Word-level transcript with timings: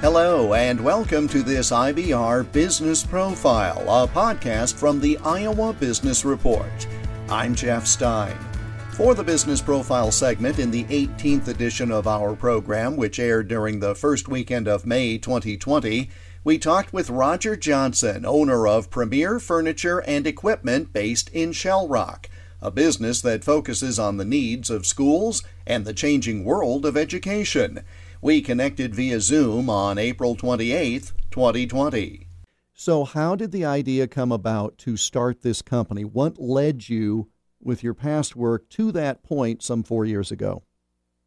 Hello, 0.00 0.54
and 0.54 0.80
welcome 0.80 1.28
to 1.28 1.42
this 1.42 1.70
IBR 1.70 2.50
Business 2.52 3.04
Profile, 3.04 3.82
a 3.82 4.08
podcast 4.08 4.76
from 4.76 4.98
the 4.98 5.18
Iowa 5.18 5.74
Business 5.74 6.24
Report. 6.24 6.86
I'm 7.28 7.54
Jeff 7.54 7.86
Stein. 7.86 8.38
For 8.92 9.14
the 9.14 9.22
Business 9.22 9.60
Profile 9.60 10.10
segment 10.10 10.58
in 10.58 10.70
the 10.70 10.84
18th 10.84 11.48
edition 11.48 11.92
of 11.92 12.06
our 12.06 12.34
program, 12.34 12.96
which 12.96 13.18
aired 13.18 13.48
during 13.48 13.80
the 13.80 13.94
first 13.94 14.26
weekend 14.26 14.66
of 14.66 14.86
May 14.86 15.18
2020, 15.18 16.08
we 16.44 16.56
talked 16.56 16.94
with 16.94 17.10
Roger 17.10 17.54
Johnson, 17.54 18.24
owner 18.24 18.66
of 18.66 18.88
Premier 18.88 19.38
Furniture 19.38 19.98
and 20.06 20.26
Equipment 20.26 20.94
based 20.94 21.28
in 21.28 21.52
Shell 21.52 21.88
Rock, 21.88 22.30
a 22.62 22.70
business 22.70 23.20
that 23.20 23.44
focuses 23.44 23.98
on 23.98 24.16
the 24.16 24.24
needs 24.24 24.70
of 24.70 24.86
schools 24.86 25.42
and 25.66 25.84
the 25.84 25.92
changing 25.92 26.42
world 26.42 26.86
of 26.86 26.96
education. 26.96 27.84
We 28.22 28.42
connected 28.42 28.94
via 28.94 29.18
Zoom 29.18 29.70
on 29.70 29.96
April 29.96 30.34
28, 30.34 31.14
2020. 31.30 32.26
So, 32.74 33.04
how 33.04 33.34
did 33.34 33.50
the 33.50 33.64
idea 33.64 34.06
come 34.06 34.30
about 34.30 34.76
to 34.78 34.98
start 34.98 35.40
this 35.40 35.62
company? 35.62 36.04
What 36.04 36.38
led 36.38 36.90
you 36.90 37.30
with 37.62 37.82
your 37.82 37.94
past 37.94 38.36
work 38.36 38.68
to 38.70 38.92
that 38.92 39.22
point 39.22 39.62
some 39.62 39.82
four 39.82 40.04
years 40.04 40.30
ago? 40.30 40.64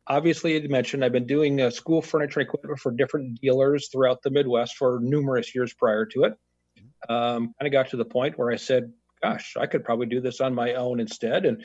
Obviously, 0.06 0.62
you 0.62 0.70
mentioned 0.70 1.04
I've 1.04 1.12
been 1.12 1.26
doing 1.26 1.62
uh, 1.62 1.72
school 1.72 2.00
furniture 2.00 2.42
equipment 2.42 2.78
for 2.78 2.92
different 2.92 3.42
dealers 3.42 3.90
throughout 3.92 4.22
the 4.22 4.30
Midwest 4.30 4.76
for 4.76 5.00
numerous 5.02 5.56
years 5.56 5.74
prior 5.74 6.06
to 6.06 6.26
it. 6.26 6.34
Um, 7.10 7.56
kind 7.60 7.66
of 7.66 7.72
got 7.72 7.90
to 7.90 7.98
the 7.98 8.06
point 8.06 8.38
where 8.38 8.52
I 8.52 8.58
said, 8.58 8.94
gosh, 9.24 9.56
I 9.58 9.66
could 9.66 9.86
probably 9.86 10.08
do 10.08 10.20
this 10.20 10.42
on 10.42 10.54
my 10.54 10.74
own 10.74 11.00
instead. 11.00 11.46
And 11.46 11.64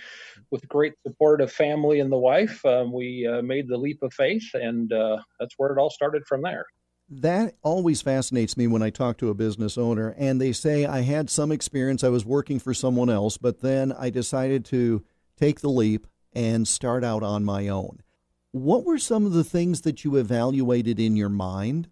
with 0.50 0.68
great 0.68 0.94
support 1.04 1.40
of 1.40 1.52
family 1.52 1.98
and 1.98 2.10
the 2.10 2.18
wife, 2.18 2.64
um, 2.64 2.92
we 2.92 3.26
uh, 3.26 3.42
made 3.42 3.68
the 3.68 3.76
leap 3.76 4.02
of 4.02 4.14
faith, 4.14 4.48
and 4.54 4.92
uh, 4.92 5.18
that's 5.40 5.54
where 5.56 5.72
it 5.72 5.78
all 5.78 5.90
started 5.90 6.24
from 6.26 6.42
there. 6.42 6.64
That 7.10 7.56
always 7.62 8.00
fascinates 8.00 8.56
me 8.56 8.66
when 8.66 8.82
I 8.82 8.90
talk 8.90 9.16
to 9.18 9.30
a 9.30 9.34
business 9.34 9.78
owner 9.78 10.14
and 10.18 10.38
they 10.38 10.52
say, 10.52 10.84
I 10.84 11.00
had 11.00 11.30
some 11.30 11.50
experience, 11.50 12.04
I 12.04 12.10
was 12.10 12.26
working 12.26 12.58
for 12.58 12.74
someone 12.74 13.08
else, 13.08 13.38
but 13.38 13.60
then 13.60 13.92
I 13.92 14.10
decided 14.10 14.66
to 14.66 15.02
take 15.38 15.60
the 15.60 15.70
leap 15.70 16.06
and 16.34 16.68
start 16.68 17.02
out 17.02 17.22
on 17.22 17.46
my 17.46 17.68
own. 17.68 18.02
What 18.52 18.84
were 18.84 18.98
some 18.98 19.24
of 19.24 19.32
the 19.32 19.44
things 19.44 19.80
that 19.82 20.04
you 20.04 20.16
evaluated 20.16 21.00
in 21.00 21.16
your 21.16 21.30
mind 21.30 21.88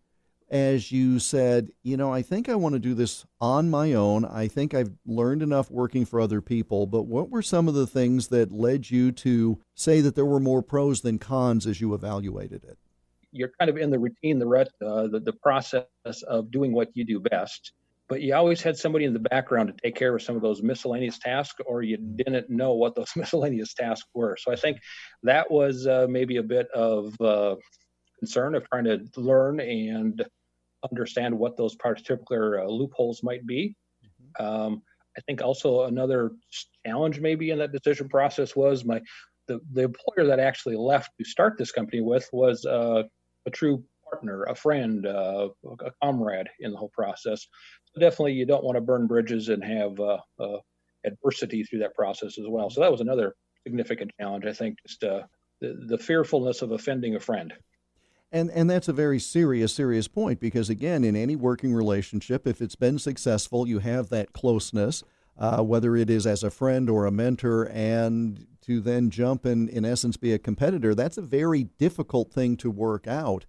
as 0.49 0.93
you 0.93 1.19
said, 1.19 1.71
you 1.83 1.97
know, 1.97 2.13
I 2.13 2.23
think 2.23 2.49
I 2.49 2.55
want 2.55 2.75
to 2.75 2.79
do 2.79 2.95
this 2.95 3.25
on 3.41 3.69
my 3.69 3.95
own. 3.95 4.25
I 4.25 4.47
think 4.47 4.75
I've 4.75 4.93
learned 5.05 5.43
enough 5.43 5.71
working 5.71 6.05
for 6.05 6.21
other 6.21 6.41
people, 6.41 6.87
but 6.87 7.03
what 7.03 7.31
were 7.31 7.43
some 7.43 7.67
of 7.67 7.75
the 7.75 7.87
things 7.87 8.29
that 8.29 8.53
led 8.53 8.91
you 8.91 9.11
to 9.13 9.59
say 9.75 10.01
that 10.01 10.15
there 10.15 10.25
were 10.25 10.41
more 10.41 10.63
pros 10.63 11.01
than 11.01 11.19
cons 11.19 11.67
as 11.67 11.81
you 11.81 11.95
evaluated 11.95 12.65
it? 12.65 12.79
You're 13.33 13.51
kind 13.59 13.69
of 13.69 13.77
in 13.77 13.91
the 13.91 13.99
routine, 13.99 14.39
the 14.39 14.47
rut, 14.47 14.69
uh, 14.81 15.09
the, 15.09 15.21
the 15.21 15.33
process 15.33 15.85
of 16.29 16.51
doing 16.51 16.73
what 16.73 16.91
you 16.95 17.05
do 17.05 17.19
best. 17.19 17.73
But 18.09 18.23
you 18.23 18.37
always 18.37 18.63
had 18.63 18.77
somebody 18.77 19.05
in 19.05 19.13
the 19.13 19.19
background 19.19 19.69
to 19.69 19.75
take 19.83 19.97
care 19.97 20.15
of 20.15 20.23
some 20.23 20.37
of 20.37 20.43
those 20.43 20.63
miscellaneous 20.63 21.19
tasks, 21.19 21.61
or 21.67 21.83
you 21.83 21.97
didn't 21.97 22.49
know 22.49 22.75
what 22.75 22.95
those 22.95 23.11
miscellaneous 23.17 23.75
tasks 23.75 24.09
were. 24.15 24.37
So 24.41 24.53
I 24.53 24.57
think 24.57 24.79
that 25.25 25.51
was 25.51 25.89
uh, 25.89 26.07
maybe 26.09 26.37
a 26.37 26.43
bit 26.43 26.69
of 26.71 27.21
uh, 27.21 27.57
concern 28.21 28.55
of 28.55 28.69
trying 28.69 28.85
to 28.85 29.01
learn 29.17 29.61
and 29.61 30.25
understand 30.91 31.37
what 31.37 31.57
those 31.57 31.75
particular 31.77 32.61
uh, 32.61 32.67
loopholes 32.67 33.23
might 33.23 33.47
be. 33.47 33.75
Mm-hmm. 34.05 34.45
Um, 34.45 34.83
I 35.17 35.21
think 35.23 35.43
also 35.43 35.85
another 35.85 36.33
challenge 36.85 37.21
maybe 37.21 37.51
in 37.51 37.59
that 37.59 37.73
decision 37.73 38.09
process 38.09 38.55
was 38.55 38.85
my 38.85 39.01
the, 39.49 39.61
the 39.73 39.85
employer 39.85 40.27
that 40.27 40.41
actually 40.41 40.77
left 40.77 41.11
to 41.19 41.25
start 41.25 41.57
this 41.57 41.73
company 41.73 42.03
with 42.03 42.29
was 42.33 42.65
uh, 42.67 43.05
a 43.47 43.51
true 43.51 43.83
partner, 44.11 44.43
a 44.45 44.55
friend, 44.55 45.07
uh, 45.07 45.49
a 45.81 45.91
comrade 46.03 46.49
in 46.61 46.73
the 46.73 46.77
whole 46.77 46.91
process. 46.93 47.47
So 47.85 48.01
definitely, 48.01 48.33
you 48.33 48.47
don't 48.47 48.65
want 48.65 48.77
to 48.77 48.81
burn 48.81 49.07
bridges 49.07 49.49
and 49.49 49.63
have 49.65 49.99
uh, 50.01 50.19
uh, 50.39 50.59
adversity 51.05 51.63
through 51.63 51.81
that 51.81 51.95
process 51.95 52.39
as 52.39 52.47
well. 52.49 52.71
So 52.71 52.81
that 52.81 52.91
was 52.91 53.01
another 53.01 53.35
significant 53.65 54.11
challenge. 54.21 54.47
I 54.47 54.53
think 54.53 54.79
just 54.87 55.03
uh, 55.05 55.23
the, 55.61 55.77
the 55.89 55.99
fearfulness 55.99 56.63
of 56.63 56.73
offending 56.73 57.15
a 57.17 57.21
friend. 57.21 57.53
And 58.37 58.51
and 58.51 58.69
that's 58.69 58.89
a 58.89 58.93
very 58.93 59.19
serious 59.19 59.75
serious 59.75 60.09
point 60.09 60.41
because 60.41 60.69
again, 60.69 61.05
in 61.05 61.17
any 61.17 61.37
working 61.37 61.73
relationship, 61.73 62.47
if 62.47 62.61
it's 62.61 62.75
been 62.75 62.99
successful, 62.99 63.67
you 63.67 63.79
have 63.79 64.11
that 64.11 64.35
closeness, 64.35 65.03
uh, 65.39 65.63
whether 65.63 65.97
it 65.97 66.11
is 66.11 66.27
as 66.27 66.43
a 66.43 66.51
friend 66.51 66.91
or 66.91 67.07
a 67.07 67.11
mentor, 67.11 67.71
and 67.73 68.47
to 68.61 68.83
then 68.83 69.09
jump 69.09 69.47
and 69.47 69.71
in 69.71 69.87
essence 69.87 70.19
be 70.19 70.35
a 70.35 70.39
competitor. 70.39 70.95
That's 70.95 71.17
a 71.17 71.23
very 71.23 71.65
difficult 71.79 72.31
thing 72.31 72.59
to 72.59 72.71
work 72.71 73.07
out. 73.07 73.47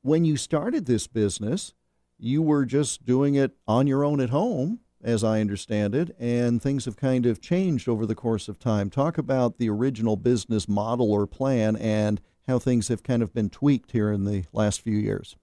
When 0.00 0.24
you 0.24 0.38
started 0.38 0.86
this 0.86 1.06
business, 1.06 1.74
you 2.18 2.40
were 2.40 2.64
just 2.64 3.04
doing 3.04 3.34
it 3.34 3.54
on 3.68 3.86
your 3.86 4.06
own 4.06 4.22
at 4.22 4.30
home, 4.30 4.80
as 5.02 5.22
I 5.22 5.42
understand 5.42 5.94
it, 5.94 6.16
and 6.18 6.62
things 6.62 6.86
have 6.86 6.96
kind 6.96 7.26
of 7.26 7.42
changed 7.42 7.90
over 7.90 8.06
the 8.06 8.14
course 8.14 8.48
of 8.48 8.58
time. 8.58 8.88
Talk 8.88 9.18
about 9.18 9.58
the 9.58 9.68
original 9.68 10.16
business 10.16 10.66
model 10.66 11.12
or 11.12 11.26
plan 11.26 11.76
and 11.76 12.22
how 12.46 12.58
things 12.58 12.88
have 12.88 13.02
kind 13.02 13.22
of 13.22 13.32
been 13.32 13.50
tweaked 13.50 13.92
here 13.92 14.10
in 14.10 14.24
the 14.24 14.44
last 14.52 14.80
few 14.80 14.96
years. 14.96 15.36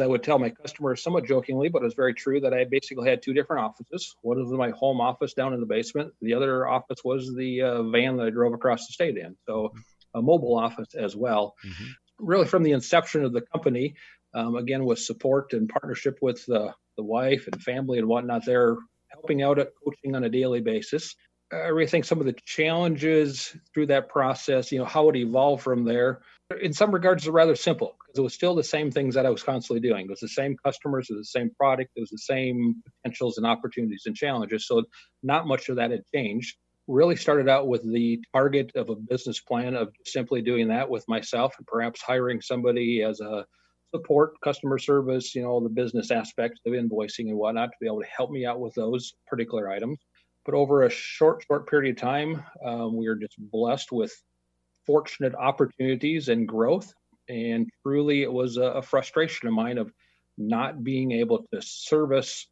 I 0.00 0.06
would 0.06 0.22
tell 0.22 0.38
my 0.38 0.50
customers 0.50 1.02
somewhat 1.02 1.26
jokingly, 1.26 1.68
but 1.68 1.82
it 1.82 1.84
was 1.84 1.94
very 1.94 2.14
true 2.14 2.40
that 2.40 2.54
I 2.54 2.64
basically 2.64 3.08
had 3.08 3.22
two 3.22 3.34
different 3.34 3.62
offices. 3.62 4.16
One 4.22 4.38
was 4.38 4.50
my 4.52 4.70
home 4.70 5.00
office 5.00 5.34
down 5.34 5.52
in 5.52 5.60
the 5.60 5.66
basement. 5.66 6.12
The 6.22 6.34
other 6.34 6.66
office 6.66 7.00
was 7.04 7.34
the 7.34 7.62
uh, 7.62 7.82
van 7.84 8.16
that 8.16 8.26
I 8.26 8.30
drove 8.30 8.54
across 8.54 8.86
the 8.86 8.92
state 8.92 9.18
in. 9.18 9.36
So 9.46 9.72
a 10.14 10.22
mobile 10.22 10.58
office 10.58 10.94
as 10.94 11.14
well. 11.14 11.54
Mm-hmm. 11.64 11.84
Really, 12.18 12.46
from 12.46 12.62
the 12.62 12.72
inception 12.72 13.24
of 13.24 13.32
the 13.32 13.42
company, 13.52 13.94
um, 14.34 14.56
again 14.56 14.84
with 14.84 14.98
support 14.98 15.52
and 15.52 15.68
partnership 15.68 16.18
with 16.22 16.42
uh, 16.48 16.72
the 16.96 17.04
wife 17.04 17.48
and 17.52 17.62
family 17.62 17.98
and 17.98 18.08
whatnot, 18.08 18.44
they're 18.46 18.76
helping 19.10 19.42
out 19.42 19.58
at 19.58 19.68
coaching 19.84 20.14
on 20.14 20.24
a 20.24 20.30
daily 20.30 20.60
basis. 20.60 21.14
I 21.52 21.68
really 21.68 21.86
think 21.86 22.06
some 22.06 22.18
of 22.18 22.24
the 22.24 22.36
challenges 22.46 23.54
through 23.74 23.86
that 23.86 24.08
process, 24.08 24.72
you 24.72 24.78
know, 24.78 24.86
how 24.86 25.10
it 25.10 25.16
evolved 25.16 25.62
from 25.62 25.84
there, 25.84 26.22
in 26.62 26.72
some 26.72 26.92
regards, 26.92 27.26
are 27.26 27.32
rather 27.32 27.56
simple 27.56 27.94
because 28.00 28.18
it 28.18 28.22
was 28.22 28.32
still 28.32 28.54
the 28.54 28.64
same 28.64 28.90
things 28.90 29.14
that 29.14 29.26
I 29.26 29.30
was 29.30 29.42
constantly 29.42 29.86
doing. 29.86 30.06
It 30.06 30.10
was 30.10 30.20
the 30.20 30.28
same 30.28 30.56
customers, 30.64 31.08
it 31.10 31.14
was 31.14 31.30
the 31.30 31.40
same 31.40 31.50
product, 31.50 31.90
it 31.94 32.00
was 32.00 32.10
the 32.10 32.18
same 32.18 32.82
potentials 32.86 33.36
and 33.36 33.46
opportunities 33.46 34.04
and 34.06 34.16
challenges. 34.16 34.66
So, 34.66 34.84
not 35.22 35.46
much 35.46 35.68
of 35.68 35.76
that 35.76 35.90
had 35.90 36.04
changed. 36.14 36.56
Really 36.88 37.16
started 37.16 37.48
out 37.48 37.68
with 37.68 37.82
the 37.90 38.18
target 38.34 38.72
of 38.74 38.88
a 38.88 38.96
business 38.96 39.40
plan 39.40 39.74
of 39.74 39.92
simply 40.06 40.40
doing 40.40 40.68
that 40.68 40.88
with 40.88 41.04
myself 41.06 41.54
and 41.58 41.66
perhaps 41.66 42.00
hiring 42.00 42.40
somebody 42.40 43.02
as 43.02 43.20
a 43.20 43.44
support, 43.94 44.40
customer 44.42 44.78
service, 44.78 45.34
you 45.34 45.42
know, 45.42 45.60
the 45.60 45.68
business 45.68 46.10
aspects 46.10 46.60
of 46.66 46.72
invoicing 46.72 47.28
and 47.28 47.36
whatnot 47.36 47.68
to 47.68 47.76
be 47.78 47.86
able 47.86 48.00
to 48.00 48.06
help 48.06 48.30
me 48.30 48.46
out 48.46 48.58
with 48.58 48.74
those 48.74 49.12
particular 49.28 49.70
items 49.70 49.98
but 50.44 50.54
over 50.54 50.82
a 50.82 50.90
short, 50.90 51.44
short 51.46 51.68
period 51.68 51.96
of 51.96 52.00
time, 52.00 52.42
um, 52.64 52.96
we 52.96 53.06
are 53.06 53.14
just 53.14 53.36
blessed 53.38 53.92
with 53.92 54.12
fortunate 54.86 55.34
opportunities 55.34 56.28
and 56.28 56.48
growth. 56.48 56.92
And 57.28 57.68
truly, 57.82 58.22
it 58.22 58.32
was 58.32 58.56
a, 58.56 58.62
a 58.62 58.82
frustration 58.82 59.48
of 59.48 59.54
mine 59.54 59.78
of 59.78 59.92
not 60.36 60.82
being 60.82 61.12
able 61.12 61.46
to 61.52 61.62
service 61.62 62.48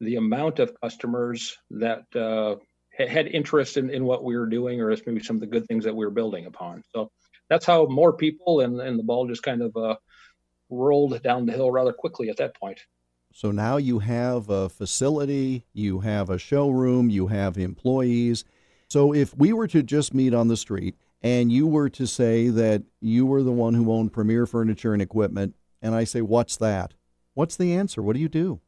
the 0.00 0.16
amount 0.16 0.58
of 0.58 0.78
customers 0.80 1.56
that 1.70 2.04
uh, 2.16 2.56
had 2.96 3.26
interest 3.26 3.76
in, 3.76 3.90
in 3.90 4.04
what 4.04 4.24
we 4.24 4.36
were 4.36 4.46
doing, 4.46 4.80
or 4.80 4.90
as 4.90 5.02
maybe 5.06 5.22
some 5.22 5.36
of 5.36 5.40
the 5.40 5.46
good 5.46 5.66
things 5.66 5.84
that 5.84 5.94
we 5.94 6.04
were 6.04 6.10
building 6.10 6.46
upon. 6.46 6.82
So 6.94 7.10
that's 7.48 7.66
how 7.66 7.86
more 7.86 8.12
people 8.12 8.60
and, 8.60 8.80
and 8.80 8.98
the 8.98 9.02
ball 9.02 9.26
just 9.26 9.42
kind 9.42 9.62
of 9.62 9.76
uh, 9.76 9.96
rolled 10.70 11.22
down 11.22 11.46
the 11.46 11.52
hill 11.52 11.70
rather 11.70 11.92
quickly 11.92 12.30
at 12.30 12.38
that 12.38 12.56
point. 12.56 12.80
So 13.36 13.50
now 13.50 13.78
you 13.78 13.98
have 13.98 14.48
a 14.48 14.68
facility, 14.68 15.64
you 15.72 15.98
have 16.00 16.30
a 16.30 16.38
showroom, 16.38 17.10
you 17.10 17.26
have 17.26 17.58
employees. 17.58 18.44
So 18.88 19.12
if 19.12 19.36
we 19.36 19.52
were 19.52 19.66
to 19.66 19.82
just 19.82 20.14
meet 20.14 20.32
on 20.32 20.46
the 20.46 20.56
street 20.56 20.94
and 21.20 21.50
you 21.50 21.66
were 21.66 21.88
to 21.90 22.06
say 22.06 22.46
that 22.50 22.84
you 23.00 23.26
were 23.26 23.42
the 23.42 23.50
one 23.50 23.74
who 23.74 23.90
owned 23.90 24.12
Premier 24.12 24.46
Furniture 24.46 24.92
and 24.92 25.02
Equipment, 25.02 25.56
and 25.82 25.96
I 25.96 26.04
say, 26.04 26.20
What's 26.20 26.56
that? 26.58 26.94
What's 27.34 27.56
the 27.56 27.74
answer? 27.74 28.02
What 28.02 28.14
do 28.14 28.22
you 28.22 28.28
do? 28.28 28.60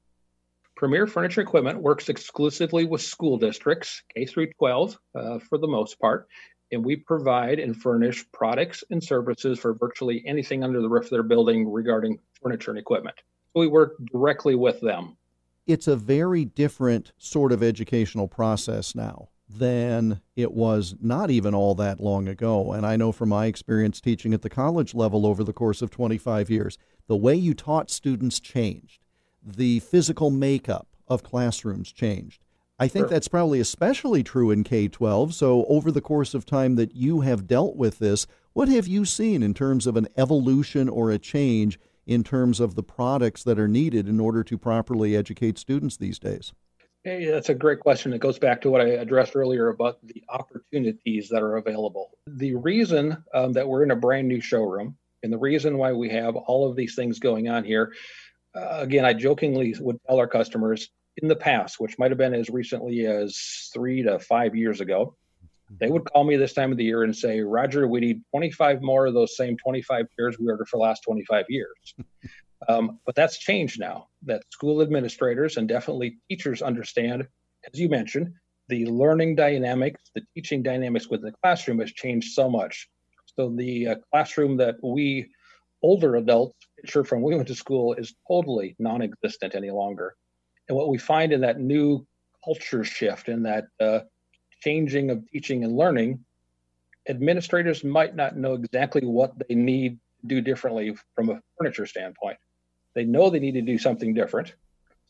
Premier 0.75 1.06
Furniture 1.06 1.43
Equipment 1.43 1.81
works 1.81 2.08
exclusively 2.08 2.85
with 2.85 3.02
school 3.02 3.38
districts, 3.38 4.02
K 4.12 4.26
through 4.26 4.50
12 4.58 4.99
uh, 5.14 5.38
for 5.38 5.58
the 5.58 5.69
most 5.69 6.00
part, 6.00 6.26
and 6.73 6.85
we 6.85 6.96
provide 6.96 7.61
and 7.61 7.81
furnish 7.81 8.25
products 8.32 8.82
and 8.90 9.02
services 9.02 9.61
for 9.61 9.75
virtually 9.75 10.25
anything 10.26 10.64
under 10.64 10.82
the 10.82 10.88
roof 10.88 11.05
of 11.05 11.11
their 11.11 11.23
building 11.23 11.70
regarding 11.70 12.19
furniture 12.43 12.73
and 12.73 12.81
equipment 12.81 13.17
we 13.56 13.67
work 13.67 13.97
directly 14.12 14.55
with 14.55 14.81
them. 14.81 15.17
It's 15.67 15.88
a 15.88 15.97
very 15.97 16.44
different 16.44 17.12
sort 17.19 17.50
of 17.50 17.62
educational 17.62 18.29
process 18.29 18.94
now 18.94 19.31
than 19.49 20.20
it 20.35 20.53
was 20.53 20.94
not 21.00 21.31
even 21.31 21.55
all 21.55 21.75
that 21.76 22.00
long 22.00 22.29
ago. 22.29 22.73
And 22.73 22.85
I 22.85 22.97
know 22.97 23.12
from 23.12 23.31
my 23.31 23.47
experience 23.47 24.00
teaching 24.00 24.35
at 24.35 24.43
the 24.43 24.50
college 24.50 24.94
level 24.94 25.26
over 25.26 25.43
the 25.43 25.53
course 25.53 25.82
of 25.82 25.91
25 25.91 26.50
years, 26.50 26.79
the 27.06 27.17
way 27.17 27.35
you 27.35 27.55
taught 27.55 27.91
students 27.91 28.41
changed, 28.41 29.00
the 29.44 29.81
physical 29.81 30.31
makeup 30.31 30.88
of 31.09 31.23
classrooms 31.23 31.93
changed. 31.93 32.43
I 32.79 32.88
think 32.88 33.05
sure. 33.05 33.11
that's 33.11 33.29
probably 33.29 33.61
especially 33.61 34.23
true 34.23 34.50
in 34.50 34.62
K 34.62 34.87
12. 34.88 35.32
So, 35.35 35.64
over 35.67 35.91
the 35.91 36.02
course 36.02 36.35
of 36.35 36.44
time 36.44 36.75
that 36.76 36.94
you 36.94 37.23
have 37.23 37.47
dealt 37.47 37.76
with 37.76 38.00
this, 38.00 38.26
what 38.52 38.69
have 38.69 38.87
you 38.87 39.06
seen 39.06 39.43
in 39.43 39.55
terms 39.55 39.87
of 39.87 39.97
an 39.97 40.09
evolution 40.17 40.88
or 40.88 41.11
a 41.11 41.19
change 41.19 41.79
in 42.06 42.23
terms 42.23 42.61
of 42.61 42.75
the 42.75 42.82
products 42.82 43.43
that 43.44 43.58
are 43.58 43.69
needed 43.69 44.08
in 44.08 44.20
order 44.20 44.44
to 44.44 44.56
properly 44.56 45.17
educate 45.17 45.58
students 45.58 45.97
these 45.97 46.19
days? 46.19 46.53
Hey, 47.03 47.26
that's 47.26 47.50
a 47.50 47.55
great 47.55 47.81
question. 47.81 48.12
It 48.12 48.20
goes 48.20 48.38
back 48.38 48.61
to 48.62 48.70
what 48.70 48.81
I 48.81 48.88
addressed 48.88 49.37
earlier 49.37 49.69
about 49.69 49.99
the 50.05 50.25
opportunities 50.29 51.29
that 51.29 51.43
are 51.43 51.56
available. 51.56 52.11
The 52.26 52.55
reason 52.56 53.23
um, 53.32 53.53
that 53.53 53.69
we're 53.69 53.85
in 53.85 53.93
a 53.93 53.97
brand 53.97 54.26
new 54.26 54.41
showroom 54.41 54.97
and 55.23 55.32
the 55.32 55.38
reason 55.38 55.79
why 55.79 55.93
we 55.93 56.08
have 56.11 56.35
all 56.35 56.69
of 56.69 56.76
these 56.76 56.94
things 56.97 57.19
going 57.19 57.49
on 57.49 57.64
here, 57.64 57.93
uh, 58.56 58.79
again, 58.81 59.05
I 59.05 59.12
jokingly 59.12 59.75
would 59.79 59.99
tell 60.06 60.19
our 60.19 60.26
customers 60.26 60.91
in 61.19 61.29
the 61.29 61.37
past, 61.37 61.79
which 61.79 61.99
might 61.99 62.11
have 62.11 62.19
been 62.19 62.35
as 62.35 62.50
recently 62.50 63.06
as 63.06 63.70
three 63.73 64.02
to 64.02 64.19
five 64.19 64.55
years 64.55 64.81
ago, 64.81 65.17
they 65.70 65.88
would 65.88 66.04
call 66.04 66.24
me 66.24 66.36
this 66.36 66.52
time 66.52 66.70
of 66.70 66.78
the 66.78 66.84
year 66.84 67.02
and 67.02 67.16
say, 67.16 67.40
Roger, 67.40 67.88
we 67.88 68.00
need 68.00 68.22
25 68.30 68.82
more 68.82 69.06
of 69.06 69.14
those 69.14 69.36
same 69.36 69.56
25 69.56 70.06
chairs 70.16 70.38
we 70.38 70.48
ordered 70.48 70.68
for 70.68 70.76
the 70.76 70.82
last 70.82 71.02
25 71.02 71.44
years. 71.48 71.94
um, 72.68 72.98
but 73.04 73.14
that's 73.14 73.38
changed 73.38 73.80
now 73.80 74.08
that 74.22 74.42
school 74.50 74.80
administrators 74.80 75.56
and 75.56 75.68
definitely 75.68 76.18
teachers 76.28 76.62
understand, 76.62 77.26
as 77.72 77.80
you 77.80 77.88
mentioned, 77.88 78.32
the 78.68 78.86
learning 78.86 79.34
dynamics, 79.34 80.02
the 80.14 80.22
teaching 80.34 80.62
dynamics 80.62 81.08
within 81.08 81.26
the 81.26 81.36
classroom 81.42 81.80
has 81.80 81.92
changed 81.92 82.32
so 82.32 82.48
much. 82.48 82.88
So 83.36 83.50
the 83.54 83.88
uh, 83.88 83.94
classroom 84.10 84.56
that 84.58 84.76
we 84.82 85.28
older 85.82 86.16
adults 86.16 86.56
picture 86.80 87.04
from 87.04 87.22
when 87.22 87.32
we 87.32 87.36
went 87.36 87.48
to 87.48 87.54
school 87.54 87.94
is 87.94 88.14
totally 88.26 88.74
non-existent 88.78 89.54
any 89.54 89.70
longer. 89.70 90.14
And 90.68 90.76
what 90.76 90.88
we 90.88 90.98
find 90.98 91.32
in 91.32 91.40
that 91.42 91.60
new 91.60 92.06
culture 92.44 92.84
shift 92.84 93.28
in 93.28 93.42
that 93.44 93.66
uh, 93.80 94.00
changing 94.62 95.11
of 95.11 95.29
teaching 95.31 95.64
and 95.64 95.76
learning, 95.76 96.25
administrators 97.08 97.85
might 97.85 98.14
not 98.14 98.37
know 98.37 98.55
exactly 98.55 99.03
what 99.03 99.32
they 99.49 99.55
need 99.55 99.99
to 100.20 100.26
do 100.26 100.41
differently 100.41 100.97
from 101.14 101.31
a 101.31 101.41
furniture 101.58 101.87
standpoint. 101.87 102.38
They 102.94 103.05
know 103.05 103.31
they 103.31 103.38
need 103.38 103.55
to 103.55 103.62
do 103.62 103.79
something 103.79 104.14
different. 104.14 104.55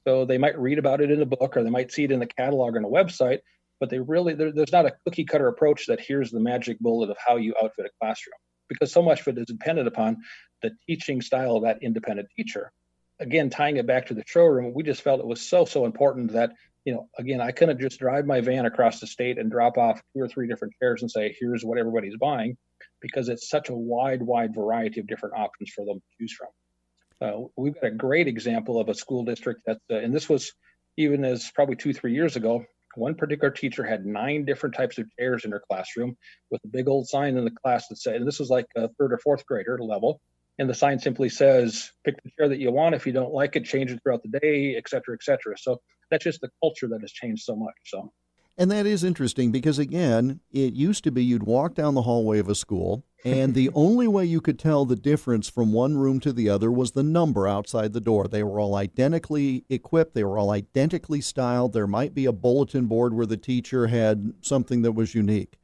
So 0.07 0.25
they 0.25 0.39
might 0.39 0.59
read 0.59 0.79
about 0.79 1.01
it 1.01 1.11
in 1.11 1.23
a 1.23 1.27
book 1.27 1.57
or 1.57 1.65
they 1.65 1.71
might 1.71 1.93
see 1.93 2.05
it 2.05 2.13
in 2.13 2.21
the 2.21 2.27
catalog 2.27 2.77
on 2.77 2.85
a 2.85 2.89
website, 2.89 3.41
but 3.81 3.91
they 3.91 3.99
really, 3.99 4.35
there, 4.35 4.53
there's 4.53 4.73
not 4.73 4.87
a 4.87 4.95
cookie 5.05 5.25
cutter 5.25 5.49
approach 5.49 5.87
that 5.87 6.01
here's 6.01 6.31
the 6.31 6.41
magic 6.41 6.79
bullet 6.81 7.11
of 7.11 7.17
how 7.25 7.37
you 7.37 7.55
outfit 7.63 7.87
a 7.87 7.91
classroom 8.01 8.35
because 8.69 8.93
so 8.93 9.03
much 9.03 9.21
of 9.21 9.29
it 9.29 9.39
is 9.39 9.47
dependent 9.47 9.89
upon 9.89 10.19
the 10.63 10.73
teaching 10.87 11.21
style 11.21 11.57
of 11.57 11.63
that 11.63 11.79
independent 11.83 12.29
teacher. 12.37 12.73
Again, 13.19 13.51
tying 13.51 13.77
it 13.77 13.87
back 13.87 14.07
to 14.07 14.15
the 14.15 14.23
showroom, 14.27 14.73
we 14.75 14.83
just 14.83 15.03
felt 15.03 15.21
it 15.21 15.27
was 15.27 15.41
so, 15.41 15.65
so 15.65 15.87
important 15.87 16.33
that 16.33 16.53
you 16.87 16.95
know, 16.95 17.09
again, 17.19 17.41
I 17.41 17.51
couldn't 17.51 17.81
just 17.81 17.99
drive 17.99 18.27
my 18.27 18.41
van 18.41 18.65
across 18.65 19.01
the 19.01 19.09
state 19.09 19.39
and 19.39 19.51
drop 19.51 19.77
off 19.77 20.01
two 20.15 20.23
or 20.23 20.29
three 20.29 20.47
different 20.47 20.73
chairs 20.81 21.03
and 21.03 21.11
say, 21.11 21.37
here's 21.39 21.65
what 21.65 21.79
everybody's 21.79 22.17
buying, 22.17 22.57
because 23.03 23.29
it's 23.29 23.51
such 23.51 23.69
a 23.69 23.75
wide, 23.75 24.23
wide 24.23 24.55
variety 24.55 25.01
of 25.01 25.09
different 25.09 25.35
options 25.37 25.71
for 25.75 25.85
them 25.85 25.97
to 25.97 26.07
choose 26.19 26.33
from. 26.33 26.49
Uh, 27.21 27.49
we've 27.57 27.75
got 27.75 27.89
a 27.89 27.91
great 27.91 28.29
example 28.29 28.79
of 28.81 28.89
a 28.89 28.95
school 28.95 29.25
district 29.25 29.63
that, 29.67 29.79
uh, 29.91 29.97
and 29.97 30.15
this 30.15 30.29
was 30.29 30.53
even 30.97 31.25
as 31.25 31.51
probably 31.55 31.75
two, 31.75 31.93
three 31.93 32.15
years 32.15 32.37
ago. 32.37 32.65
One 32.95 33.17
particular 33.17 33.51
teacher 33.51 33.85
had 33.85 34.07
nine 34.07 34.45
different 34.45 34.75
types 34.77 34.97
of 34.97 35.07
chairs 35.19 35.45
in 35.45 35.51
her 35.51 35.63
classroom 35.69 36.17
with 36.51 36.63
a 36.65 36.69
big 36.69 36.89
old 36.89 37.09
sign 37.09 37.37
in 37.37 37.45
the 37.45 37.51
class 37.51 37.89
that 37.89 37.97
said, 37.97 38.17
and 38.17 38.27
this 38.27 38.39
was 38.39 38.49
like 38.49 38.67
a 38.77 38.89
third 38.91 39.13
or 39.13 39.19
fourth 39.19 39.45
grader 39.45 39.79
level, 39.83 40.21
and 40.59 40.69
the 40.69 40.75
sign 40.75 40.99
simply 40.99 41.29
says 41.29 41.93
pick 42.05 42.23
the 42.23 42.31
chair 42.39 42.49
that 42.49 42.59
you 42.59 42.73
want. 42.73 42.95
If 42.95 43.07
you 43.07 43.13
don't 43.13 43.33
like 43.33 43.57
it 43.57 43.65
change 43.65 43.91
it 43.91 44.01
throughout 44.03 44.23
the 44.23 44.39
day 44.41 44.75
et 44.77 44.89
cetera 44.89 45.15
et 45.15 45.23
cetera. 45.23 45.57
So 45.59 45.81
that's 46.11 46.25
just 46.25 46.41
the 46.41 46.51
culture 46.63 46.89
that 46.89 47.01
has 47.01 47.13
changed 47.13 47.43
so 47.45 47.57
much 47.57 47.75
so. 47.85 48.13
And 48.59 48.71
that 48.71 48.87
is 48.87 49.05
interesting 49.05 49.53
because 49.53 49.79
again 49.79 50.41
it 50.51 50.75
used 50.75 51.05
to 51.05 51.11
be 51.11 51.23
you'd 51.23 51.43
walk 51.43 51.75
down 51.75 51.95
the 51.95 52.03
hallway 52.03 52.39
of 52.39 52.49
a 52.49 52.55
school 52.55 53.05
and 53.25 53.55
the 53.55 53.71
only 53.75 54.09
way 54.09 54.25
you 54.25 54.41
could 54.41 54.59
tell 54.59 54.87
the 54.87 54.97
difference 54.97 55.49
from 55.49 55.73
one 55.73 55.99
room 55.99 56.21
to 56.21 56.33
the 56.33 56.49
other 56.49 56.71
was 56.73 56.93
the 56.93 57.03
number 57.03 57.47
outside 57.47 57.93
the 57.93 58.01
door. 58.01 58.29
They 58.29 58.43
were 58.43 58.59
all 58.59 58.77
identically 58.77 59.65
equipped. 59.69 60.15
They 60.15 60.25
were 60.25 60.39
all 60.39 60.51
identically 60.51 61.21
styled. 61.21 61.73
There 61.75 61.87
might 61.87 62.15
be 62.15 62.25
a 62.25 62.33
bulletin 62.33 62.87
board 62.87 63.13
where 63.13 63.27
the 63.27 63.37
teacher 63.37 63.89
had 63.89 64.33
something 64.41 64.83
that 64.83 64.93
was 64.93 65.15
unique. 65.15 65.59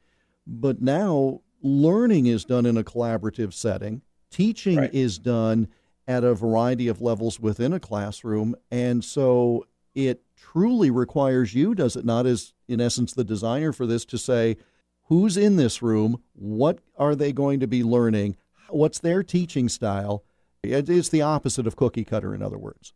But 0.45 0.81
now 0.81 1.41
learning 1.63 2.25
is 2.25 2.43
done 2.45 2.65
in 2.65 2.77
a 2.77 2.83
collaborative 2.83 3.53
setting 3.53 4.01
Teaching 4.33 4.77
right. 4.77 4.93
is 4.93 5.19
done 5.19 5.67
at 6.07 6.23
a 6.23 6.33
variety 6.33 6.87
of 6.87 7.01
levels 7.01 7.39
within 7.39 7.71
a 7.71 7.79
classroom. 7.79 8.55
And 8.71 9.03
so 9.03 9.67
it 9.93 10.23
truly 10.35 10.89
requires 10.89 11.53
you, 11.53 11.75
does 11.75 11.95
it 11.95 12.03
not, 12.03 12.25
as 12.25 12.53
in 12.67 12.81
essence 12.81 13.13
the 13.13 13.23
designer 13.23 13.71
for 13.71 13.85
this, 13.85 14.05
to 14.05 14.17
say, 14.17 14.57
who's 15.03 15.37
in 15.37 15.55
this 15.55 15.81
room? 15.81 16.21
What 16.33 16.79
are 16.97 17.15
they 17.15 17.31
going 17.31 17.59
to 17.59 17.67
be 17.67 17.83
learning? 17.83 18.35
What's 18.69 18.99
their 18.99 19.21
teaching 19.21 19.69
style? 19.69 20.23
It's 20.63 21.09
the 21.09 21.21
opposite 21.21 21.67
of 21.67 21.75
cookie 21.75 22.03
cutter, 22.03 22.33
in 22.33 22.41
other 22.41 22.57
words. 22.57 22.93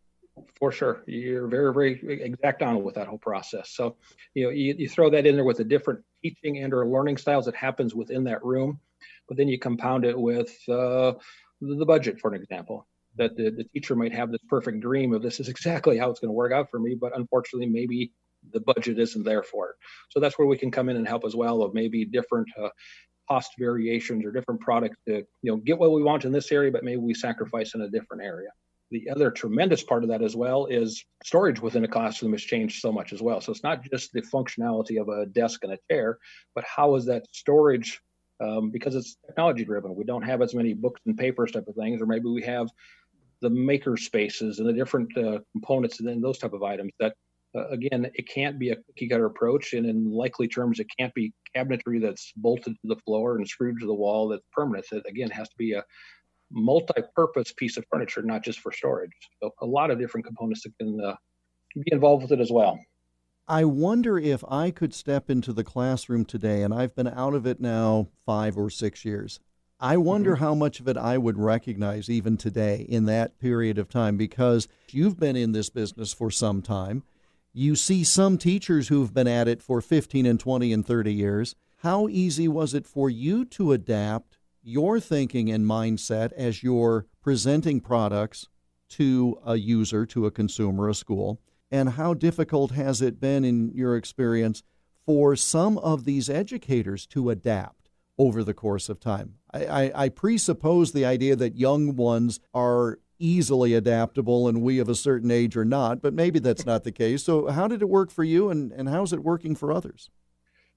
For 0.58 0.72
sure. 0.72 1.04
You're 1.06 1.46
very, 1.46 1.72
very 1.72 2.22
exact 2.22 2.62
on 2.62 2.82
with 2.82 2.96
that 2.96 3.06
whole 3.06 3.18
process. 3.18 3.70
So, 3.70 3.96
you 4.34 4.44
know, 4.44 4.50
you, 4.50 4.74
you 4.76 4.88
throw 4.88 5.08
that 5.10 5.26
in 5.26 5.36
there 5.36 5.44
with 5.44 5.58
the 5.58 5.64
different 5.64 6.00
teaching 6.22 6.58
and 6.58 6.74
or 6.74 6.86
learning 6.86 7.18
styles 7.18 7.44
that 7.44 7.54
happens 7.54 7.94
within 7.94 8.24
that 8.24 8.44
room 8.44 8.80
but 9.28 9.36
then 9.36 9.48
you 9.48 9.58
compound 9.58 10.04
it 10.04 10.18
with 10.18 10.56
uh, 10.68 11.12
the 11.60 11.86
budget, 11.86 12.20
for 12.20 12.32
an 12.32 12.40
example. 12.40 12.86
That 13.16 13.36
the, 13.36 13.50
the 13.50 13.64
teacher 13.64 13.96
might 13.96 14.12
have 14.12 14.30
this 14.30 14.40
perfect 14.48 14.80
dream 14.80 15.12
of 15.12 15.22
this 15.22 15.40
is 15.40 15.48
exactly 15.48 15.98
how 15.98 16.10
it's 16.10 16.20
going 16.20 16.28
to 16.28 16.34
work 16.34 16.52
out 16.52 16.70
for 16.70 16.78
me, 16.78 16.94
but 16.94 17.16
unfortunately, 17.16 17.66
maybe 17.66 18.12
the 18.52 18.60
budget 18.60 18.98
isn't 18.98 19.24
there 19.24 19.42
for 19.42 19.70
it. 19.70 19.76
So 20.10 20.20
that's 20.20 20.38
where 20.38 20.46
we 20.46 20.56
can 20.56 20.70
come 20.70 20.88
in 20.88 20.96
and 20.96 21.06
help 21.06 21.24
as 21.24 21.34
well 21.34 21.62
of 21.62 21.74
maybe 21.74 22.04
different 22.04 22.46
uh, 22.60 22.68
cost 23.28 23.52
variations 23.58 24.24
or 24.24 24.32
different 24.32 24.60
products 24.60 24.96
to 25.06 25.16
you 25.42 25.52
know 25.52 25.56
get 25.56 25.78
what 25.78 25.92
we 25.92 26.02
want 26.02 26.24
in 26.24 26.32
this 26.32 26.50
area, 26.50 26.70
but 26.70 26.84
maybe 26.84 27.00
we 27.00 27.14
sacrifice 27.14 27.74
in 27.74 27.82
a 27.82 27.90
different 27.90 28.22
area. 28.22 28.48
The 28.90 29.10
other 29.10 29.30
tremendous 29.30 29.82
part 29.82 30.02
of 30.02 30.08
that 30.08 30.22
as 30.22 30.34
well 30.34 30.64
is 30.66 31.04
storage 31.22 31.60
within 31.60 31.84
a 31.84 31.88
classroom 31.88 32.32
has 32.32 32.42
changed 32.42 32.80
so 32.80 32.90
much 32.90 33.12
as 33.12 33.20
well. 33.20 33.40
So 33.42 33.52
it's 33.52 33.62
not 33.62 33.82
just 33.82 34.12
the 34.12 34.22
functionality 34.22 34.98
of 34.98 35.08
a 35.10 35.26
desk 35.26 35.62
and 35.62 35.72
a 35.74 35.78
chair, 35.90 36.18
but 36.54 36.64
how 36.64 36.94
is 36.94 37.04
that 37.04 37.26
storage 37.32 38.00
um, 38.40 38.70
because 38.70 38.94
it's 38.94 39.16
technology 39.26 39.64
driven. 39.64 39.94
We 39.94 40.04
don't 40.04 40.22
have 40.22 40.42
as 40.42 40.54
many 40.54 40.74
books 40.74 41.00
and 41.06 41.16
papers 41.16 41.52
type 41.52 41.66
of 41.68 41.74
things, 41.74 42.00
or 42.00 42.06
maybe 42.06 42.28
we 42.28 42.42
have 42.42 42.68
the 43.40 43.50
maker 43.50 43.96
spaces 43.96 44.58
and 44.58 44.68
the 44.68 44.72
different 44.72 45.16
uh, 45.16 45.38
components 45.52 46.00
and 46.00 46.08
then 46.08 46.20
those 46.20 46.38
type 46.38 46.52
of 46.52 46.62
items 46.62 46.92
that 46.98 47.14
uh, 47.56 47.68
again 47.68 48.10
it 48.14 48.28
can't 48.28 48.58
be 48.58 48.70
a 48.70 48.76
cookie 48.76 49.08
cutter 49.08 49.26
approach 49.26 49.74
and 49.74 49.86
in 49.86 50.10
likely 50.10 50.48
terms 50.48 50.80
it 50.80 50.88
can't 50.98 51.14
be 51.14 51.32
cabinetry 51.56 52.00
that's 52.00 52.32
bolted 52.36 52.74
to 52.74 52.88
the 52.88 52.96
floor 52.96 53.36
and 53.36 53.46
screwed 53.46 53.78
to 53.80 53.86
the 53.86 53.94
wall 53.94 54.28
that's 54.28 54.42
permanent. 54.52 54.86
It 54.90 55.04
again 55.06 55.30
has 55.30 55.48
to 55.48 55.56
be 55.56 55.72
a 55.72 55.84
multi-purpose 56.50 57.52
piece 57.52 57.76
of 57.76 57.84
furniture 57.92 58.22
not 58.22 58.42
just 58.42 58.60
for 58.60 58.72
storage. 58.72 59.12
So 59.42 59.52
a 59.60 59.66
lot 59.66 59.90
of 59.90 59.98
different 59.98 60.26
components 60.26 60.62
that 60.62 60.76
can 60.78 61.00
uh, 61.00 61.14
be 61.74 61.92
involved 61.92 62.22
with 62.22 62.32
it 62.32 62.40
as 62.40 62.50
well 62.50 62.78
I 63.50 63.64
wonder 63.64 64.18
if 64.18 64.44
I 64.46 64.70
could 64.70 64.92
step 64.92 65.30
into 65.30 65.54
the 65.54 65.64
classroom 65.64 66.26
today, 66.26 66.62
and 66.62 66.74
I've 66.74 66.94
been 66.94 67.08
out 67.08 67.32
of 67.32 67.46
it 67.46 67.60
now 67.60 68.08
five 68.26 68.58
or 68.58 68.68
six 68.68 69.06
years. 69.06 69.40
I 69.80 69.96
wonder 69.96 70.34
mm-hmm. 70.34 70.44
how 70.44 70.54
much 70.54 70.80
of 70.80 70.88
it 70.88 70.98
I 70.98 71.16
would 71.16 71.38
recognize 71.38 72.10
even 72.10 72.36
today 72.36 72.84
in 72.86 73.06
that 73.06 73.38
period 73.38 73.78
of 73.78 73.88
time 73.88 74.18
because 74.18 74.68
you've 74.90 75.18
been 75.18 75.34
in 75.34 75.52
this 75.52 75.70
business 75.70 76.12
for 76.12 76.30
some 76.30 76.60
time. 76.60 77.04
You 77.54 77.74
see 77.74 78.04
some 78.04 78.36
teachers 78.36 78.88
who've 78.88 79.14
been 79.14 79.26
at 79.26 79.48
it 79.48 79.62
for 79.62 79.80
15 79.80 80.26
and 80.26 80.38
20 80.38 80.70
and 80.70 80.86
30 80.86 81.14
years. 81.14 81.54
How 81.78 82.06
easy 82.06 82.48
was 82.48 82.74
it 82.74 82.86
for 82.86 83.08
you 83.08 83.46
to 83.46 83.72
adapt 83.72 84.36
your 84.62 85.00
thinking 85.00 85.50
and 85.50 85.64
mindset 85.64 86.32
as 86.32 86.62
you're 86.62 87.06
presenting 87.22 87.80
products 87.80 88.46
to 88.90 89.38
a 89.46 89.56
user, 89.56 90.04
to 90.04 90.26
a 90.26 90.30
consumer, 90.30 90.90
a 90.90 90.94
school? 90.94 91.40
And 91.70 91.90
how 91.90 92.14
difficult 92.14 92.72
has 92.72 93.02
it 93.02 93.20
been, 93.20 93.44
in 93.44 93.70
your 93.74 93.96
experience, 93.96 94.62
for 95.06 95.36
some 95.36 95.78
of 95.78 96.04
these 96.04 96.28
educators 96.28 97.06
to 97.06 97.30
adapt 97.30 97.88
over 98.18 98.42
the 98.42 98.54
course 98.54 98.88
of 98.88 99.00
time? 99.00 99.34
I, 99.52 99.66
I, 99.66 100.04
I 100.04 100.08
presuppose 100.08 100.92
the 100.92 101.04
idea 101.04 101.36
that 101.36 101.56
young 101.56 101.96
ones 101.96 102.40
are 102.54 102.98
easily 103.18 103.74
adaptable 103.74 104.48
and 104.48 104.62
we 104.62 104.78
of 104.78 104.88
a 104.88 104.94
certain 104.94 105.30
age 105.30 105.56
are 105.56 105.64
not, 105.64 106.00
but 106.00 106.14
maybe 106.14 106.38
that's 106.38 106.64
not 106.64 106.84
the 106.84 106.92
case. 106.92 107.24
So, 107.24 107.48
how 107.48 107.68
did 107.68 107.82
it 107.82 107.88
work 107.88 108.10
for 108.10 108.24
you, 108.24 108.50
and, 108.50 108.72
and 108.72 108.88
how's 108.88 109.12
it 109.12 109.22
working 109.22 109.54
for 109.54 109.72
others? 109.72 110.10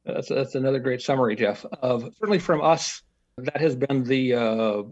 That's, 0.06 0.30
that's 0.30 0.56
another 0.56 0.80
great 0.80 1.02
summary, 1.02 1.36
Jeff. 1.36 1.64
Of 1.82 2.14
certainly 2.18 2.40
from 2.40 2.62
us, 2.62 3.04
that 3.38 3.62
has 3.62 3.76
been 3.76 4.04
the 4.04 4.34
uh, 4.34 4.84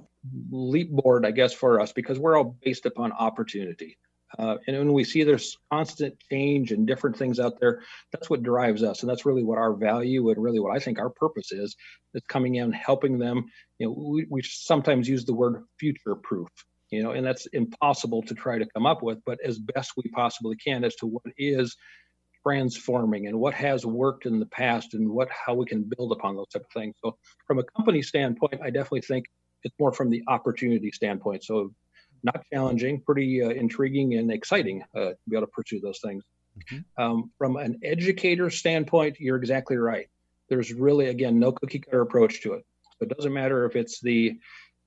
leap 0.51 0.91
board, 0.91 1.25
I 1.25 1.32
guess, 1.32 1.53
for 1.53 1.79
us 1.79 1.91
because 1.91 2.20
we're 2.20 2.38
all 2.38 2.56
based 2.63 2.86
upon 2.86 3.12
opportunity. 3.13 3.98
Uh, 4.38 4.57
and 4.67 4.77
when 4.77 4.93
we 4.93 5.03
see 5.03 5.24
there's 5.24 5.57
constant 5.71 6.15
change 6.31 6.71
and 6.71 6.86
different 6.86 7.17
things 7.17 7.39
out 7.39 7.59
there, 7.59 7.81
that's 8.12 8.29
what 8.29 8.43
drives 8.43 8.83
us, 8.83 9.01
and 9.01 9.09
that's 9.09 9.25
really 9.25 9.43
what 9.43 9.57
our 9.57 9.74
value 9.74 10.29
and 10.29 10.41
really 10.41 10.59
what 10.59 10.75
I 10.75 10.79
think 10.79 11.00
our 11.00 11.09
purpose 11.09 11.51
is. 11.51 11.75
Is 12.13 12.24
coming 12.27 12.55
in, 12.55 12.71
helping 12.71 13.19
them. 13.19 13.45
You 13.77 13.88
know, 13.88 13.93
we, 13.93 14.25
we 14.29 14.41
sometimes 14.43 15.07
use 15.07 15.25
the 15.25 15.33
word 15.33 15.63
future 15.79 16.15
proof. 16.15 16.50
You 16.91 17.03
know, 17.03 17.12
and 17.12 17.25
that's 17.25 17.45
impossible 17.48 18.24
to 18.24 18.33
try 18.33 18.57
to 18.57 18.65
come 18.65 18.88
up 18.88 19.03
with, 19.03 19.19
but 19.24 19.38
as 19.45 19.59
best 19.59 19.93
we 19.95 20.09
possibly 20.09 20.55
can 20.55 20.83
as 20.83 20.95
to 20.95 21.05
what 21.05 21.24
is 21.38 21.75
transforming 22.43 23.27
and 23.27 23.39
what 23.39 23.53
has 23.53 23.86
worked 23.86 24.25
in 24.25 24.39
the 24.39 24.45
past 24.48 24.93
and 24.93 25.07
what 25.09 25.27
how 25.29 25.53
we 25.53 25.65
can 25.65 25.83
build 25.83 26.12
upon 26.12 26.36
those 26.36 26.48
type 26.48 26.63
of 26.63 26.71
things. 26.71 26.95
So 27.03 27.15
from 27.45 27.59
a 27.59 27.63
company 27.63 28.01
standpoint, 28.01 28.59
I 28.63 28.71
definitely 28.71 29.01
think 29.01 29.25
it's 29.63 29.75
more 29.79 29.91
from 29.91 30.09
the 30.09 30.24
opportunity 30.27 30.91
standpoint. 30.91 31.43
So 31.43 31.74
not 32.23 32.41
challenging, 32.51 33.01
pretty 33.01 33.41
uh, 33.41 33.49
intriguing 33.49 34.15
and 34.15 34.31
exciting 34.31 34.83
uh, 34.95 34.99
to 34.99 35.17
be 35.27 35.35
able 35.35 35.47
to 35.47 35.51
pursue 35.51 35.79
those 35.79 35.99
things. 35.99 36.23
Mm-hmm. 36.57 37.01
Um, 37.01 37.31
from 37.38 37.55
an 37.57 37.79
educator 37.83 38.49
standpoint, 38.49 39.17
you're 39.19 39.38
exactly 39.38 39.77
right. 39.77 40.07
There's 40.49 40.73
really, 40.73 41.07
again, 41.07 41.39
no 41.39 41.51
cookie 41.51 41.79
cutter 41.79 42.01
approach 42.01 42.41
to 42.41 42.53
it. 42.53 42.65
So 42.97 43.05
it 43.05 43.15
doesn't 43.15 43.33
matter 43.33 43.65
if 43.65 43.75
it's 43.75 44.01
the 44.01 44.38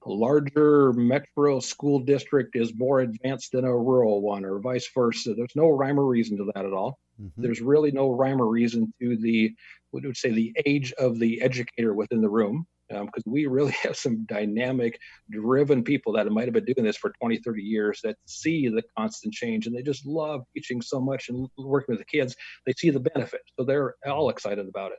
larger 0.05 0.93
metro 0.95 1.61
school 1.61 2.01
district 2.01 2.57
is 2.57 2.75
more 2.75 3.01
advanced 3.01 3.53
than 3.53 3.65
a 3.65 3.77
rural 3.77 4.21
one 4.21 4.45
or 4.45 4.59
vice 4.59 4.89
versa. 4.93 5.35
There's 5.35 5.55
no 5.55 5.69
rhyme 5.69 5.99
or 5.99 6.07
reason 6.07 6.37
to 6.39 6.51
that 6.55 6.65
at 6.67 6.73
all. 6.73 6.99
Mm-hmm. 7.21 7.43
There's 7.43 7.61
really 7.61 7.93
no 7.93 8.11
rhyme 8.11 8.43
or 8.43 8.49
reason 8.49 8.93
to 9.01 9.17
the, 9.17 9.55
what 9.93 10.05
would 10.05 10.17
say, 10.17 10.33
the 10.33 10.53
age 10.67 10.93
of 10.99 11.19
the 11.19 11.41
educator 11.41 11.95
within 11.95 12.21
the 12.21 12.29
room 12.29 12.67
because 13.01 13.27
um, 13.27 13.33
we 13.33 13.47
really 13.47 13.73
have 13.83 13.97
some 13.97 14.25
dynamic, 14.27 14.99
driven 15.31 15.83
people 15.83 16.13
that 16.13 16.31
might 16.31 16.45
have 16.45 16.55
been 16.55 16.65
doing 16.65 16.85
this 16.85 16.97
for 16.97 17.13
20, 17.21 17.39
30 17.39 17.63
years 17.63 18.01
that 18.03 18.17
see 18.27 18.69
the 18.69 18.83
constant 18.97 19.35
change 19.35 19.67
and 19.67 19.77
they 19.77 19.83
just 19.83 20.07
love 20.07 20.43
teaching 20.55 20.81
so 20.81 21.01
much 21.01 21.29
and 21.29 21.49
working 21.59 21.95
with 21.95 21.99
the 21.99 22.05
kids. 22.05 22.37
They 22.67 22.73
see 22.73 22.91
the 22.91 23.01
benefit, 23.01 23.41
so 23.59 23.65
they're 23.65 23.95
all 24.07 24.31
excited 24.31 24.69
about 24.69 24.93
it. 24.93 24.99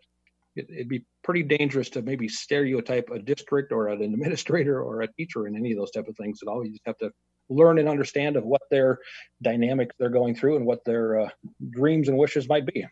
it 0.56 0.68
it'd 0.74 0.90
be 0.90 1.06
pretty 1.24 1.44
dangerous 1.44 1.90
to 1.92 2.02
maybe 2.02 2.28
stereotype 2.28 3.10
a 3.12 3.20
district 3.20 3.72
or 3.72 3.88
an 3.88 4.02
administrator 4.14 4.82
or 4.82 5.02
a 5.02 5.14
teacher 5.14 5.48
in 5.48 5.56
any 5.56 5.72
of 5.72 5.78
those 5.78 5.92
type 5.92 6.08
of 6.08 6.18
things 6.18 6.40
at 6.42 6.48
all. 6.48 6.66
You 6.66 6.72
just 6.72 6.86
have 6.86 6.98
to 6.98 7.12
learn 7.50 7.78
and 7.78 7.90
understand 7.90 8.36
of 8.36 8.46
what 8.46 8.62
their 8.72 9.00
dynamics 9.42 9.96
they're 10.00 10.10
going 10.10 10.36
through 10.36 10.56
and 10.56 10.66
what 10.66 10.84
their 10.86 11.22
uh, 11.22 11.30
dreams 11.72 12.08
and 12.08 12.18
wishes 12.18 12.48
might 12.48 12.66
be. 12.66 12.86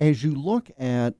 As 0.00 0.22
you 0.22 0.34
look 0.34 0.70
at 0.78 1.14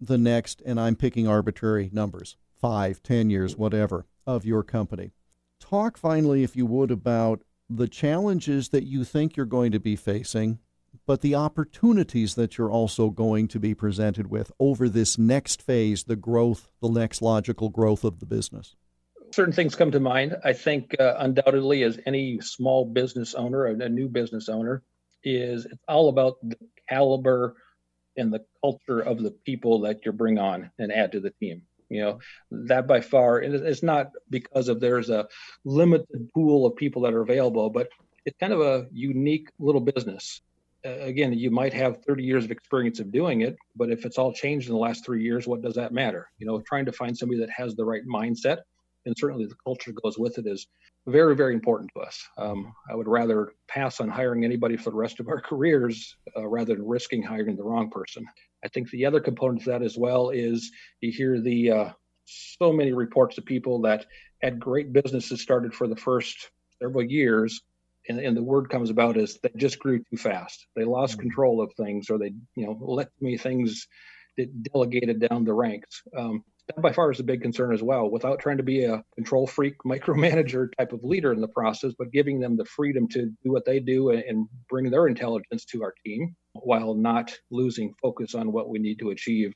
the 0.00 0.18
next, 0.18 0.62
and 0.66 0.80
I'm 0.80 0.96
picking 0.96 1.28
arbitrary 1.28 1.90
numbers, 1.92 2.36
five, 2.60 3.02
ten 3.02 3.30
years, 3.30 3.56
whatever, 3.56 4.06
of 4.26 4.44
your 4.44 4.62
company. 4.62 5.12
Talk 5.60 5.96
finally, 5.96 6.42
if 6.42 6.56
you 6.56 6.66
would, 6.66 6.90
about 6.90 7.42
the 7.68 7.88
challenges 7.88 8.68
that 8.68 8.84
you 8.84 9.04
think 9.04 9.36
you're 9.36 9.46
going 9.46 9.72
to 9.72 9.80
be 9.80 9.96
facing, 9.96 10.58
but 11.06 11.20
the 11.20 11.34
opportunities 11.34 12.34
that 12.34 12.56
you're 12.56 12.70
also 12.70 13.10
going 13.10 13.48
to 13.48 13.60
be 13.60 13.74
presented 13.74 14.30
with 14.30 14.52
over 14.58 14.88
this 14.88 15.18
next 15.18 15.62
phase, 15.62 16.04
the 16.04 16.16
growth, 16.16 16.68
the 16.80 16.88
next 16.88 17.22
logical 17.22 17.68
growth 17.68 18.04
of 18.04 18.20
the 18.20 18.26
business. 18.26 18.76
Certain 19.32 19.52
things 19.52 19.74
come 19.74 19.90
to 19.90 20.00
mind. 20.00 20.36
I 20.44 20.52
think 20.52 20.94
uh, 21.00 21.14
undoubtedly, 21.18 21.82
as 21.82 21.98
any 22.06 22.40
small 22.40 22.84
business 22.84 23.34
owner, 23.34 23.66
a 23.66 23.88
new 23.88 24.08
business 24.08 24.48
owner, 24.48 24.82
is 25.24 25.66
it's 25.66 25.82
all 25.88 26.08
about 26.08 26.36
the 26.42 26.56
caliber 26.88 27.56
and 28.16 28.32
the 28.32 28.44
culture 28.62 29.00
of 29.00 29.22
the 29.22 29.32
people 29.44 29.80
that 29.80 30.06
you 30.06 30.12
bring 30.12 30.38
on 30.38 30.70
and 30.78 30.92
add 30.92 31.12
to 31.12 31.20
the 31.20 31.30
team 31.30 31.62
you 31.88 32.00
know 32.00 32.18
that 32.50 32.86
by 32.86 33.00
far 33.00 33.38
and 33.38 33.54
it's 33.54 33.82
not 33.82 34.10
because 34.30 34.68
of 34.68 34.80
there's 34.80 35.10
a 35.10 35.26
limited 35.64 36.28
pool 36.34 36.66
of 36.66 36.76
people 36.76 37.02
that 37.02 37.14
are 37.14 37.22
available 37.22 37.70
but 37.70 37.88
it's 38.24 38.36
kind 38.38 38.52
of 38.52 38.60
a 38.60 38.88
unique 38.92 39.50
little 39.60 39.80
business. 39.80 40.40
Uh, 40.84 40.90
again 40.90 41.32
you 41.32 41.50
might 41.50 41.72
have 41.72 42.02
30 42.04 42.24
years 42.24 42.44
of 42.44 42.50
experience 42.50 43.00
of 43.00 43.12
doing 43.12 43.42
it 43.42 43.56
but 43.76 43.90
if 43.90 44.04
it's 44.04 44.18
all 44.18 44.32
changed 44.32 44.68
in 44.68 44.74
the 44.74 44.80
last 44.80 45.04
three 45.04 45.22
years 45.22 45.46
what 45.46 45.62
does 45.62 45.74
that 45.74 45.92
matter? 45.92 46.28
You 46.38 46.46
know 46.46 46.60
trying 46.60 46.86
to 46.86 46.92
find 46.92 47.16
somebody 47.16 47.40
that 47.40 47.50
has 47.50 47.74
the 47.74 47.84
right 47.84 48.06
mindset 48.06 48.58
and 49.04 49.14
certainly 49.16 49.46
the 49.46 49.54
culture 49.64 49.92
goes 49.92 50.18
with 50.18 50.38
it 50.38 50.46
is 50.46 50.66
very 51.06 51.36
very 51.36 51.54
important 51.54 51.90
to 51.94 52.00
us. 52.00 52.20
Um, 52.36 52.74
i 52.90 52.94
would 52.94 53.08
rather 53.08 53.52
pass 53.68 54.00
on 54.00 54.08
hiring 54.08 54.44
anybody 54.44 54.76
for 54.76 54.90
the 54.90 54.96
rest 54.96 55.20
of 55.20 55.28
our 55.28 55.40
careers 55.50 56.16
uh, 56.36 56.46
rather 56.46 56.74
than 56.74 56.86
risking 56.86 57.22
hiring 57.22 57.56
the 57.56 57.64
wrong 57.64 57.90
person 57.90 58.26
I 58.66 58.68
think 58.68 58.90
the 58.90 59.06
other 59.06 59.20
component 59.20 59.62
to 59.62 59.70
that 59.70 59.82
as 59.82 59.96
well 59.96 60.30
is 60.30 60.72
you 61.00 61.12
hear 61.12 61.40
the 61.40 61.70
uh, 61.70 61.88
so 62.24 62.72
many 62.72 62.92
reports 62.92 63.38
of 63.38 63.44
people 63.44 63.80
that 63.82 64.06
had 64.42 64.58
great 64.58 64.92
businesses 64.92 65.40
started 65.40 65.72
for 65.72 65.86
the 65.86 65.94
first 65.94 66.50
several 66.82 67.04
years, 67.04 67.60
and, 68.08 68.18
and 68.18 68.36
the 68.36 68.42
word 68.42 68.68
comes 68.68 68.90
about 68.90 69.16
is 69.16 69.38
they 69.40 69.52
just 69.56 69.78
grew 69.78 70.00
too 70.10 70.16
fast. 70.16 70.66
They 70.74 70.82
lost 70.82 71.12
mm-hmm. 71.12 71.22
control 71.22 71.62
of 71.62 71.72
things, 71.74 72.10
or 72.10 72.18
they 72.18 72.32
you 72.56 72.66
know 72.66 72.76
let 72.80 73.08
me 73.20 73.38
things 73.38 73.86
that 74.36 74.64
delegated 74.64 75.20
down 75.20 75.44
the 75.44 75.54
ranks. 75.54 76.02
Um, 76.16 76.42
that 76.68 76.82
by 76.82 76.92
far 76.92 77.10
is 77.12 77.20
a 77.20 77.24
big 77.24 77.42
concern 77.42 77.72
as 77.72 77.82
well, 77.82 78.10
without 78.10 78.40
trying 78.40 78.56
to 78.56 78.62
be 78.62 78.84
a 78.84 79.02
control 79.14 79.46
freak, 79.46 79.74
micromanager 79.86 80.68
type 80.78 80.92
of 80.92 81.04
leader 81.04 81.32
in 81.32 81.40
the 81.40 81.48
process, 81.48 81.92
but 81.98 82.12
giving 82.12 82.40
them 82.40 82.56
the 82.56 82.64
freedom 82.64 83.08
to 83.08 83.26
do 83.44 83.52
what 83.52 83.64
they 83.64 83.80
do 83.80 84.10
and 84.10 84.48
bring 84.68 84.90
their 84.90 85.06
intelligence 85.06 85.64
to 85.66 85.82
our 85.82 85.94
team 86.04 86.34
while 86.54 86.94
not 86.94 87.36
losing 87.50 87.92
focus 88.02 88.34
on 88.34 88.52
what 88.52 88.68
we 88.68 88.78
need 88.78 88.98
to 88.98 89.10
achieve 89.10 89.52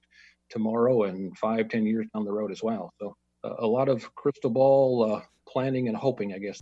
tomorrow 0.51 1.05
and 1.05 1.37
five, 1.39 1.69
ten 1.69 1.87
years 1.87 2.07
down 2.15 2.25
the 2.25 2.33
road 2.33 2.53
as 2.53 2.63
well. 2.63 2.93
So 3.01 3.15
uh, 3.45 3.55
a 3.59 3.67
lot 3.67 3.89
of 3.89 4.15
crystal 4.15 4.51
ball 4.51 5.15
uh, 5.15 5.23
planning 5.49 5.89
and 5.89 5.97
hoping, 5.97 6.33
I 6.35 6.39
guess. 6.39 6.61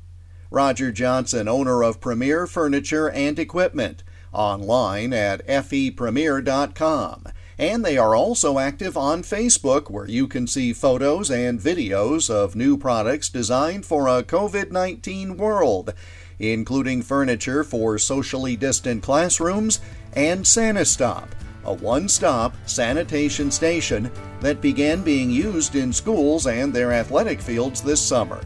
Roger 0.51 0.91
Johnson, 0.93 1.47
owner 1.47 1.83
of 1.83 2.01
Premier 2.01 2.47
Furniture 2.47 3.11
and 3.11 3.39
Equipment, 3.39 4.03
online 4.33 5.13
at 5.13 5.47
fepremier.com. 5.47 7.25
And 7.59 7.85
they 7.85 7.99
are 7.99 8.15
also 8.15 8.61
active 8.61 8.97
on 8.97 9.23
Facebook, 9.23 9.91
where 9.91 10.07
you 10.07 10.29
can 10.29 10.47
see 10.47 10.73
photos 10.73 11.29
and 11.29 11.59
videos 11.59 12.31
of 12.31 12.55
new 12.55 12.79
products 12.79 13.29
designed 13.29 13.85
for 13.85 14.07
a 14.07 14.23
COVID 14.23 14.71
19 14.71 15.37
world, 15.37 15.93
including 16.39 17.03
furniture 17.03 17.65
for 17.65 17.99
socially 17.99 18.55
distant 18.55 19.03
classrooms 19.03 19.81
and 20.13 20.45
SaniStop, 20.45 21.27
a 21.65 21.73
one 21.73 22.09
stop 22.09 22.55
sanitation 22.67 23.51
station 23.51 24.09
that 24.41 24.61
began 24.61 25.03
being 25.03 25.29
used 25.29 25.75
in 25.75 25.93
schools 25.93 26.47
and 26.47 26.73
their 26.73 26.93
athletic 26.93 27.41
fields 27.41 27.83
this 27.83 28.01
summer. 28.01 28.41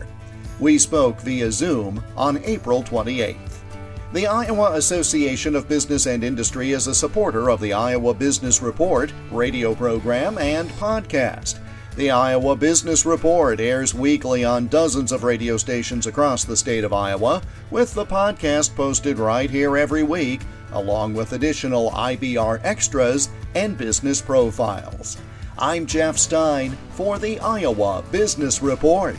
We 0.59 0.79
spoke 0.79 1.21
via 1.21 1.53
Zoom 1.53 2.03
on 2.17 2.43
April 2.45 2.83
28th. 2.83 3.52
The 4.13 4.27
Iowa 4.27 4.73
Association 4.75 5.57
of 5.57 5.71
Business 5.71 6.05
and 6.05 6.23
Industry 6.23 6.73
is 6.73 6.87
a 6.87 6.95
supporter 6.95 7.49
of 7.49 7.63
the 7.63 7.73
Iowa 7.73 8.13
Business 8.13 8.61
Report 8.61 9.11
radio 9.31 9.75
program 9.75 10.37
and 10.37 10.69
podcast. 10.73 11.59
The 11.97 12.11
Iowa 12.11 12.55
Business 12.55 13.07
Report 13.07 13.59
airs 13.59 13.95
weekly 13.95 14.45
on 14.45 14.69
dozens 14.69 15.13
of 15.13 15.25
radio 15.25 15.57
stations 15.57 16.07
across 16.07 16.45
the 16.45 16.59
state 16.59 16.85
of 16.85 16.93
Iowa, 16.93 17.41
with 17.71 17.95
the 17.95 18.05
podcast 18.05 18.77
posted 18.77 19.19
right 19.19 19.49
here 19.49 19.79
every 19.79 20.03
week, 20.03 20.43
along 20.73 21.15
with 21.15 21.33
additional 21.33 21.91
IBR 21.93 22.61
extras 22.65 23.31
and 23.55 23.79
business 23.79 24.21
profiles. 24.21 25.17
I'm 25.57 25.87
Jeff 25.87 26.19
Stein 26.19 26.77
for 26.91 27.19
the 27.19 27.41
Iowa 27.41 28.05
Business 28.13 28.61
Report. 28.61 29.17